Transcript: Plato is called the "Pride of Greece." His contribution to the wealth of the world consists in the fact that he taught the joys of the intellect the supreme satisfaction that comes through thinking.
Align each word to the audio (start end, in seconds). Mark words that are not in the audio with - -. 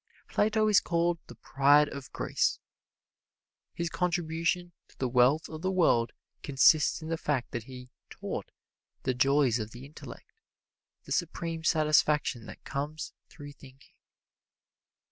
Plato 0.27 0.67
is 0.67 0.79
called 0.79 1.19
the 1.27 1.35
"Pride 1.35 1.87
of 1.89 2.11
Greece." 2.11 2.57
His 3.71 3.91
contribution 3.91 4.71
to 4.87 4.97
the 4.97 5.07
wealth 5.07 5.47
of 5.47 5.61
the 5.61 5.69
world 5.69 6.11
consists 6.41 7.03
in 7.03 7.09
the 7.09 7.19
fact 7.19 7.51
that 7.51 7.65
he 7.65 7.91
taught 8.09 8.49
the 9.03 9.13
joys 9.13 9.59
of 9.59 9.69
the 9.73 9.85
intellect 9.85 10.31
the 11.03 11.11
supreme 11.11 11.63
satisfaction 11.63 12.47
that 12.47 12.63
comes 12.63 13.13
through 13.29 13.51
thinking. 13.51 13.93